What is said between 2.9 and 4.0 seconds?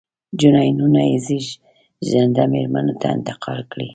ته انتقال کړي.